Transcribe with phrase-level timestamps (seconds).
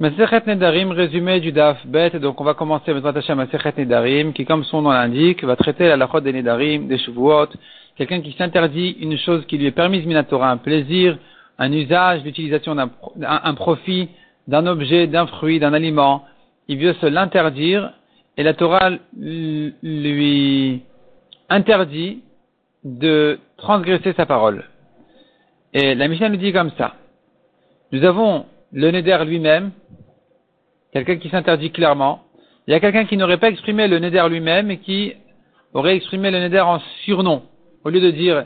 [0.00, 4.62] Masechet Nedarim, résumé du Daf Bet, donc on va commencer avec Masechet Nedarim, qui comme
[4.62, 7.48] son nom l'indique, va traiter la lachot des Nedarim, des Shavuot,
[7.96, 11.18] quelqu'un qui s'interdit une chose qui lui est permise minatora, un plaisir,
[11.58, 12.90] un usage, l'utilisation d'un
[13.20, 14.08] un, profit,
[14.46, 16.24] d'un objet, d'un fruit, d'un aliment,
[16.68, 17.90] il veut se l'interdire,
[18.36, 18.90] et la Torah
[19.20, 20.82] lui
[21.48, 22.22] interdit
[22.84, 24.62] de transgresser sa parole.
[25.74, 26.94] Et la Mishnah nous dit comme ça.
[27.90, 29.72] Nous avons le Neder lui-même,
[30.92, 32.20] quelqu'un qui s'interdit clairement.
[32.66, 35.14] Il y a quelqu'un qui n'aurait pas exprimé le Neder lui-même et qui
[35.72, 37.42] aurait exprimé le Neder en surnom.
[37.84, 38.44] Au lieu de dire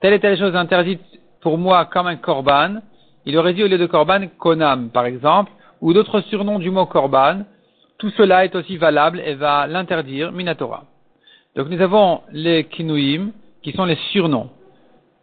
[0.00, 1.02] telle et telle chose interdite
[1.40, 2.80] pour moi comme un korban,
[3.26, 6.86] il aurait dit au lieu de korban konam par exemple, ou d'autres surnoms du mot
[6.86, 7.42] korban.
[7.98, 10.84] Tout cela est aussi valable et va l'interdire minatora.
[11.54, 13.30] Donc nous avons les kinouim
[13.62, 14.50] qui sont les surnoms.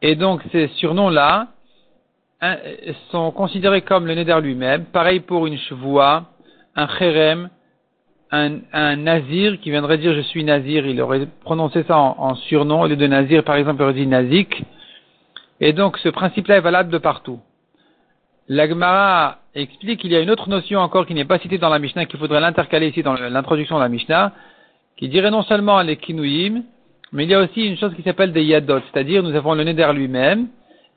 [0.02, 1.48] Et donc ces surnoms-là,
[3.12, 4.86] sont considérés comme le neder lui-même.
[4.86, 6.26] Pareil pour une chevoie,
[6.76, 7.49] un cherem,
[8.32, 12.82] un, un, nazir qui viendrait dire je suis nazir, il aurait prononcé ça en, surnom,
[12.82, 14.63] au lieu de nazir, par exemple, il aurait dit nazik.
[15.60, 17.40] Et donc ce principe-là est valable de partout.
[18.48, 21.77] L'Agmara explique qu'il y a une autre notion encore qui n'est pas citée dans la
[21.77, 24.34] Mishnah, qu'il faudrait l'intercaler ici dans l'introduction de la Mishnah,
[24.98, 26.63] qui dirait non seulement les kinouim,
[27.12, 29.63] mais il y a aussi une chose qui s'appelle des yadot, c'est-à-dire nous avons le
[29.63, 30.48] neder lui-même,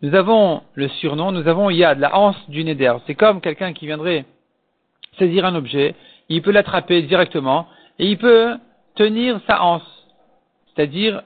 [0.03, 2.95] nous avons le surnom, nous avons Yad, la hanse du Neder.
[3.07, 4.25] C'est comme quelqu'un qui viendrait
[5.19, 5.95] saisir un objet,
[6.29, 7.67] il peut l'attraper directement
[7.99, 8.57] et il peut
[8.95, 9.83] tenir sa hanse.
[10.75, 11.23] C'est-à-dire,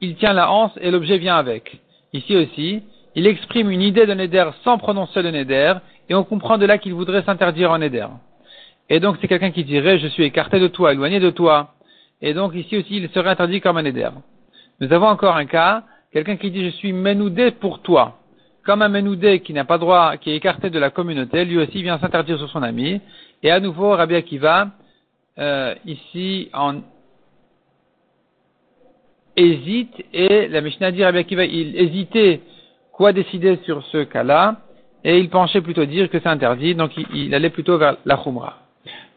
[0.00, 1.80] il tient la hanse et l'objet vient avec.
[2.12, 2.82] Ici aussi,
[3.14, 5.74] il exprime une idée de Neder sans prononcer le Neder
[6.08, 8.08] et on comprend de là qu'il voudrait s'interdire en Neder.
[8.88, 11.74] Et donc c'est quelqu'un qui dirait je suis écarté de toi, éloigné de toi.
[12.20, 14.10] Et donc ici aussi il serait interdit comme un Neder.
[14.80, 18.18] Nous avons encore un cas Quelqu'un qui dit je suis menoudé pour toi.
[18.64, 21.82] Comme un menoudé qui n'a pas droit, qui est écarté de la communauté, lui aussi
[21.82, 23.00] vient s'interdire sur son ami.
[23.42, 24.68] Et à nouveau, Rabbi Akiva,
[25.38, 26.82] euh, ici, en
[29.36, 32.40] hésite, et la Mishnah dit Rabbi Akiva, il hésitait
[32.92, 34.60] quoi décider sur ce cas-là,
[35.02, 38.58] et il penchait plutôt dire que c'est interdit, donc il, allait plutôt vers la Khumra.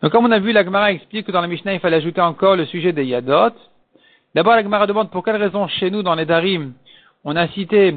[0.02, 2.22] Donc comme on a vu, la Gemara explique que dans la Mishnah, il fallait ajouter
[2.22, 3.54] encore le sujet des Yadot.
[4.34, 6.74] D'abord, la Gemara demande pour quelle raison chez nous, dans les Darim,
[7.26, 7.96] on a cité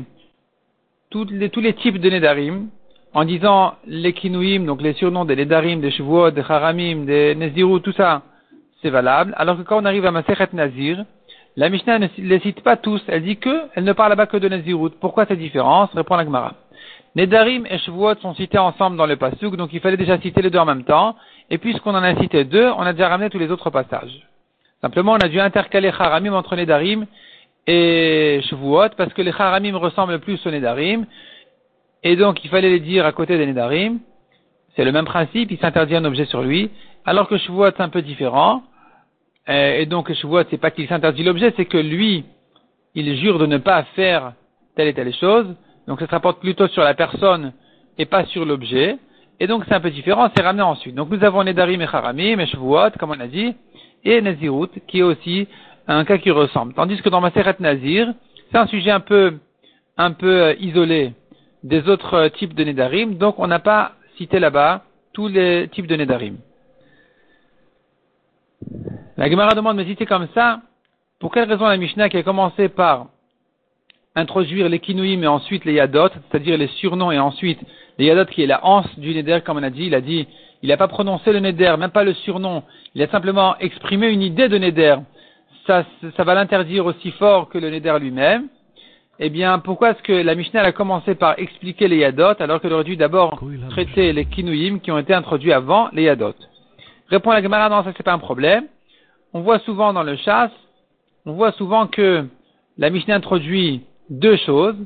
[1.10, 2.68] tous les, types de Nedarim,
[3.12, 7.82] en disant les Kinouim, donc les surnoms des Nedarim, des Shavuot, des Haramim, des Nezirut,
[7.82, 8.22] tout ça,
[8.80, 9.34] c'est valable.
[9.36, 11.04] Alors que quand on arrive à Masechet Nazir,
[11.56, 14.36] la Mishnah ne les cite pas tous, elle dit que, elle ne parle pas que
[14.38, 14.92] de Nezirut.
[15.00, 15.90] Pourquoi cette différence?
[15.94, 16.54] Répond la Gemara.
[17.14, 20.50] Nedarim et Shavuot sont cités ensemble dans le Pasuk, donc il fallait déjà citer les
[20.50, 21.16] deux en même temps.
[21.50, 24.26] Et puisqu'on en a cité deux, on a déjà ramené tous les autres passages.
[24.80, 27.06] Simplement, on a dû intercaler Haramim entre Nedarim
[27.70, 31.04] et Shavuot, parce que les Haramim ressemblent plus aux Nedarim,
[32.02, 33.98] et donc il fallait les dire à côté des Nedarim.
[34.74, 36.70] C'est le même principe, il s'interdit un objet sur lui,
[37.04, 38.62] alors que Shavuot c'est un peu différent,
[39.46, 42.24] et donc Shavuot c'est pas qu'il s'interdit l'objet, c'est que lui,
[42.94, 44.32] il jure de ne pas faire
[44.74, 45.54] telle et telle chose,
[45.86, 47.52] donc ça se rapporte plutôt sur la personne
[47.98, 48.96] et pas sur l'objet,
[49.40, 50.94] et donc c'est un peu différent, c'est ramené ensuite.
[50.94, 53.54] Donc nous avons Nedarim et Haramim, et Shavuot, comme on a dit,
[54.04, 55.48] et Nazirut, qui est aussi
[55.94, 56.74] un cas qui ressemble.
[56.74, 58.12] Tandis que dans Maseret Nazir,
[58.50, 59.38] c'est un sujet un peu,
[59.96, 61.12] un peu euh, isolé
[61.64, 64.82] des autres euh, types de Nedarim, donc on n'a pas cité là-bas
[65.12, 66.36] tous les types de Nedarim.
[69.16, 70.60] La Gemara demande, mais si comme ça,
[71.18, 73.06] pour quelle raison la Mishnah qui a commencé par
[74.14, 77.58] introduire les kinouim et ensuite les yadot, c'est-à-dire les surnoms et ensuite
[77.98, 80.26] les yadot qui est la hanse du neder, comme on a dit, il a dit,
[80.62, 82.62] il n'a pas prononcé le neder, même pas le surnom,
[82.94, 84.96] il a simplement exprimé une idée de neder
[85.68, 85.84] ça,
[86.16, 88.48] ça va l'interdire aussi fort que le Neder lui-même,
[89.20, 92.72] eh bien, pourquoi est-ce que la Mishnah a commencé par expliquer les Yadot alors qu'elle
[92.72, 93.40] aurait dû d'abord
[93.70, 96.34] traiter les Kinouim qui ont été introduits avant les Yadot?
[97.08, 98.64] Répond la Gemara, non, ça c'est pas un problème.
[99.34, 100.52] On voit souvent dans le chasse,
[101.26, 102.26] on voit souvent que
[102.78, 104.76] la Mishnah introduit deux choses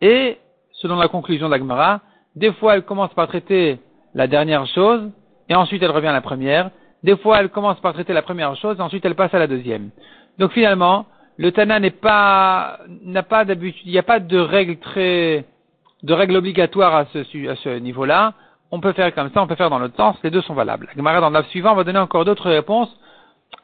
[0.00, 0.36] et,
[0.72, 2.00] selon la conclusion de la Gemara,
[2.34, 3.78] des fois elle commence par traiter
[4.14, 5.10] la dernière chose
[5.48, 6.70] et ensuite elle revient à la première.
[7.04, 9.46] Des fois elle commence par traiter la première chose et ensuite elle passe à la
[9.46, 9.90] deuxième.
[10.38, 11.06] Donc finalement,
[11.38, 15.44] le Tana n'est pas, n'a pas d'habitude, il n'y a pas de règle très,
[16.02, 18.34] de règle obligatoire à ce, à ce niveau-là.
[18.70, 20.88] On peut faire comme ça, on peut faire dans l'autre sens, les deux sont valables.
[20.88, 22.90] La Gemara dans le suivant va donner encore d'autres réponses.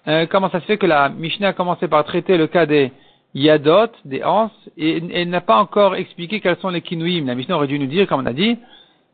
[0.06, 2.92] Euh, comment ça se fait que la Mishnah a commencé par traiter le cas des
[3.34, 7.26] Yadot, des Hans, et, elle n'a pas encore expliqué quels sont les Kinouim.
[7.26, 8.58] La Mishnah aurait dû nous dire, comme on a dit,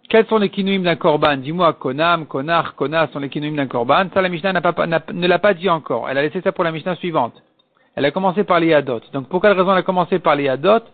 [0.09, 1.37] quels sont les Kinouim d'un Korban?
[1.37, 4.07] Dis-moi, Konam, Konar, Kona sont les Kinouim d'un Korban?
[4.13, 6.09] Ça, la Mishnah pas, ne l'a pas dit encore.
[6.09, 7.35] Elle a laissé ça pour la Mishnah suivante.
[7.99, 9.01] Elle a commencé par les Yadot.
[9.13, 10.85] Donc pour quelle raison elle a commencé par les Yadot?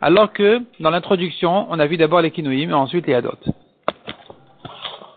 [0.00, 3.34] Alors que dans l'introduction, on a vu d'abord les Kinouim et ensuite les Yadot